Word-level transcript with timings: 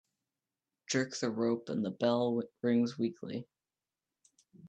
Jerk 0.87 1.15
the 1.19 1.29
rope 1.29 1.69
and 1.69 1.85
the 1.85 1.91
bell 1.91 2.41
rings 2.63 2.97
weakly. 2.97 3.47